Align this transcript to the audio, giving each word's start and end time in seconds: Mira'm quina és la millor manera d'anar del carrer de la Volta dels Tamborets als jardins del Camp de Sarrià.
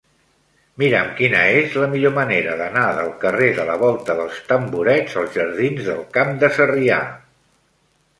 Mira'm 0.83 1.09
quina 1.17 1.41
és 1.57 1.75
la 1.81 1.89
millor 1.91 2.13
manera 2.15 2.55
d'anar 2.61 2.85
del 2.99 3.11
carrer 3.23 3.49
de 3.57 3.65
la 3.67 3.75
Volta 3.81 4.15
dels 4.21 4.39
Tamborets 4.53 5.19
als 5.23 5.37
jardins 5.41 5.85
del 5.91 6.01
Camp 6.17 6.33
de 6.45 6.51
Sarrià. 6.57 6.99